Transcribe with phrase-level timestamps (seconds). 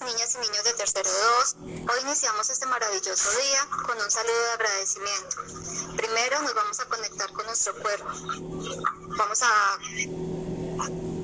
[0.00, 1.56] niñas y niños de tercero 2.
[1.62, 5.36] Hoy iniciamos este maravilloso día con un saludo de agradecimiento.
[5.96, 8.10] Primero nos vamos a conectar con nuestro cuerpo.
[9.16, 9.78] Vamos a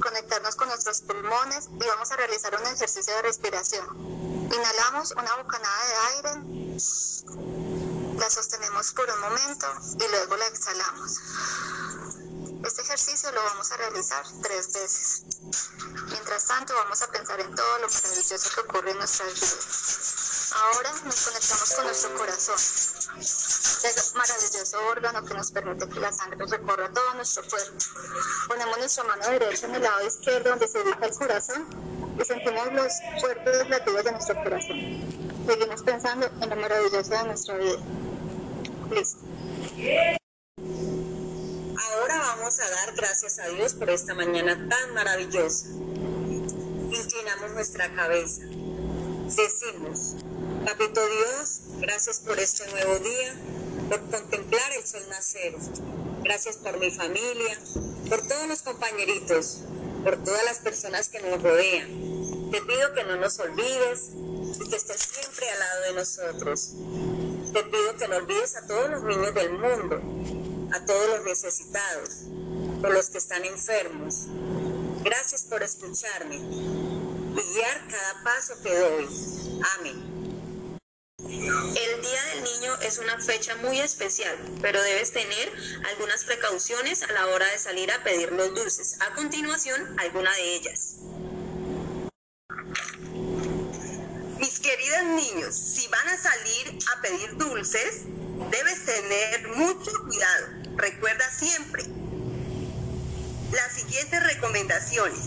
[0.00, 3.86] conectarnos con nuestros pulmones y vamos a realizar un ejercicio de respiración.
[4.52, 6.30] Inhalamos una bocanada de aire,
[8.18, 9.66] la sostenemos por un momento
[9.98, 11.18] y luego la exhalamos.
[12.64, 15.22] Este ejercicio lo vamos a realizar tres veces.
[16.40, 20.52] Mientras tanto, vamos a pensar en todo lo maravilloso que ocurre en nuestras vidas.
[20.56, 22.54] Ahora nos conectamos con nuestro corazón,
[23.84, 27.76] ese maravilloso órgano que nos permite que la sangre recorra todo nuestro cuerpo.
[28.48, 31.66] Ponemos nuestra mano derecha en el lado izquierdo donde se ubica el corazón
[32.18, 35.46] y sentimos los fuertes latidos de nuestro corazón.
[35.46, 37.78] Seguimos pensando en lo maravilloso de nuestra vida.
[38.90, 39.18] Listo.
[41.92, 45.66] Ahora vamos a dar gracias a Dios por esta mañana tan maravillosa.
[46.92, 48.42] Inclinamos nuestra cabeza.
[48.42, 50.16] Decimos,
[50.64, 53.34] Papito Dios, gracias por este nuevo día,
[53.88, 55.54] por contemplar el sol nacer.
[56.24, 57.58] Gracias por mi familia,
[58.08, 59.58] por todos los compañeritos,
[60.02, 62.50] por todas las personas que nos rodean.
[62.50, 66.72] Te pido que no nos olvides y que estés siempre al lado de nosotros.
[67.52, 70.02] Te pido que no olvides a todos los niños del mundo,
[70.72, 72.24] a todos los necesitados,
[72.80, 74.26] por los que están enfermos.
[75.02, 79.08] Gracias por escucharme y guiar cada paso que doy.
[79.78, 80.78] Amén.
[81.18, 85.52] El Día del Niño es una fecha muy especial, pero debes tener
[85.90, 89.00] algunas precauciones a la hora de salir a pedir los dulces.
[89.00, 90.96] A continuación, alguna de ellas.
[94.38, 98.02] Mis queridos niños, si van a salir a pedir dulces,
[98.50, 100.46] debes tener mucho cuidado.
[100.76, 101.84] Recuerda siempre
[103.52, 105.20] las siguientes recomendaciones.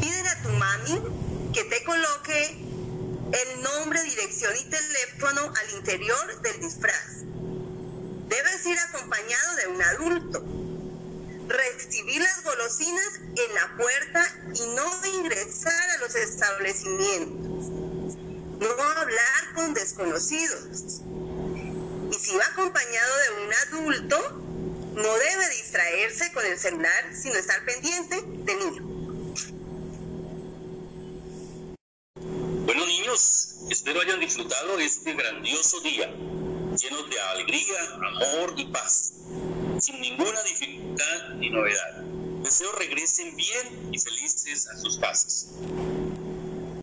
[0.00, 2.58] Piden a tu mami que te coloque
[3.32, 7.24] el nombre, dirección y teléfono al interior del disfraz.
[8.28, 10.44] Debes ir acompañado de un adulto.
[11.48, 17.66] Recibir las golosinas en la puerta y no ingresar a los establecimientos.
[18.58, 21.02] No hablar con desconocidos.
[22.10, 24.42] Y si va acompañado de un adulto,
[24.96, 28.82] no debe distraerse con el celular, sino estar pendiente del niño.
[32.64, 39.12] Bueno niños, espero hayan disfrutado este grandioso día, lleno de alegría, amor y paz,
[39.80, 42.02] sin ninguna dificultad ni novedad.
[42.42, 45.48] Deseo regresen bien y felices a sus casas.